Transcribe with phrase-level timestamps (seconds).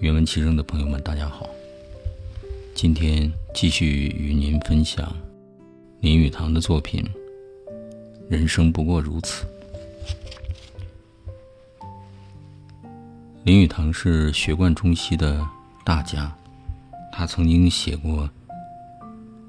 [0.00, 1.48] 愿闻其声的朋友们，大家好。
[2.74, 5.10] 今天继续与您分享
[6.00, 7.02] 林语堂的作品
[8.28, 9.46] 《人生不过如此》。
[13.44, 15.42] 林语堂是学贯中西的
[15.82, 16.30] 大家，
[17.10, 18.28] 他曾经写过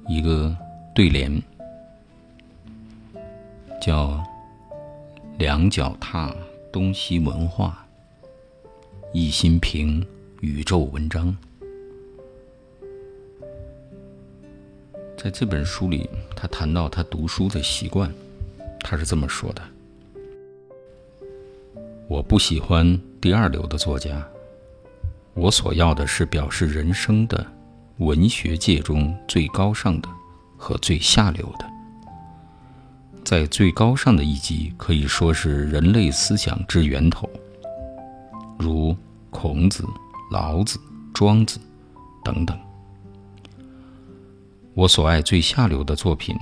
[0.08, 0.56] 一个
[0.94, 1.42] 对联，
[3.82, 4.24] 叫
[5.36, 6.34] “两脚踏
[6.72, 7.86] 东西文化，
[9.12, 10.04] 一心平”。
[10.40, 11.36] 宇宙文章，
[15.16, 18.08] 在这本书里，他谈到他读书的习惯，
[18.80, 19.62] 他是这么说的
[22.06, 24.24] ：“我不喜欢第二流的作家，
[25.34, 27.44] 我所要的是表示人生的
[27.96, 30.08] 文学界中最高尚的
[30.56, 31.66] 和最下流的。
[33.24, 37.28] 在最高尚的一级，可以说是人类思想之源头，
[38.56, 38.96] 如
[39.30, 39.84] 孔子。”
[40.30, 40.78] 老子、
[41.14, 41.58] 庄子
[42.22, 42.58] 等等，
[44.74, 46.36] 我所爱最下流的作品，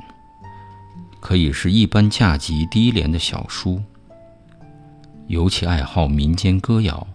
[1.20, 3.80] 可以是一般价级低廉的小书，
[5.28, 7.06] 尤其爱好民间歌谣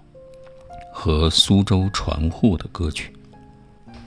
[0.94, 3.14] 和苏州传户的歌曲。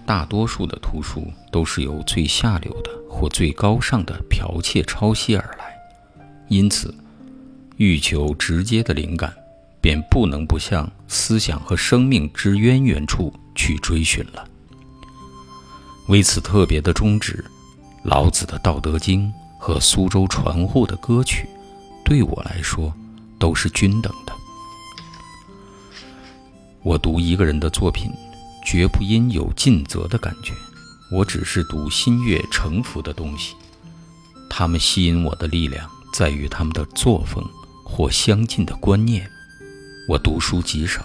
[0.06, 5.74] 大多数的图书都是由最下流的或最高尚的剽窃抄袭而来，
[6.48, 6.94] 因此
[7.76, 9.34] 欲求直接的灵感。
[9.84, 14.48] 便不能不向思想和生命之渊源处去追寻了。
[16.08, 17.44] 为此特别的宗旨，
[18.02, 19.28] 老子的《道德经》
[19.60, 21.46] 和苏州传户的歌曲，
[22.02, 22.90] 对我来说
[23.38, 24.32] 都是均等的。
[26.82, 28.10] 我读一个人的作品，
[28.64, 30.54] 绝不因有尽责的感觉，
[31.12, 33.54] 我只是读心悦诚服的东西。
[34.48, 37.44] 他们吸引我的力量，在于他们的作风
[37.84, 39.30] 或相近的观念。
[40.06, 41.02] 我读书极少，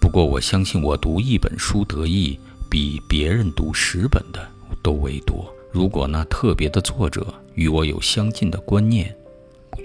[0.00, 4.48] 不过我相信我读一本书得意，比别人读十本的
[4.82, 5.54] 都为多。
[5.70, 9.14] 如果那特别的作者与我有相近的观念，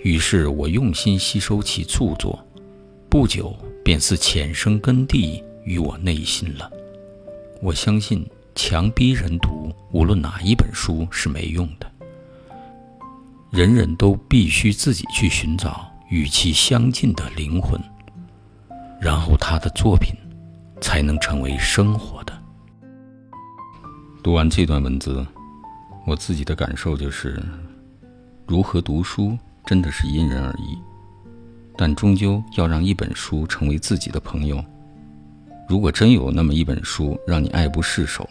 [0.03, 2.40] 于是我用心吸收其著作，
[3.09, 3.53] 不久
[3.84, 6.72] 便是浅生根蒂于我内心了。
[7.62, 8.25] 我相信
[8.56, 11.91] 强逼人读，无论哪一本书是没用的。
[13.52, 17.78] 人人都必须自己去寻找与其相近的灵魂。
[19.00, 20.16] 然后他的作品
[20.81, 22.33] 才能成为生活的。
[24.23, 25.25] 读完这段文字，
[26.06, 27.41] 我自己的感受就是：
[28.47, 30.78] 如何读书真的是因人而异，
[31.78, 34.63] 但终究要让一本书成为自己的朋友。
[35.67, 38.28] 如果真有那么一本书让你爱不释手，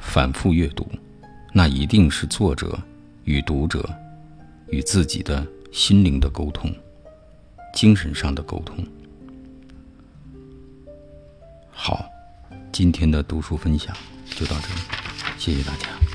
[0.00, 0.86] 反复阅读，
[1.52, 2.78] 那一定是作者
[3.24, 3.88] 与读者
[4.68, 6.72] 与自己的心灵的沟通，
[7.74, 8.76] 精神上的沟通。
[12.72, 13.94] 今天的读书分享
[14.34, 14.80] 就到这里，
[15.36, 16.11] 谢谢大家。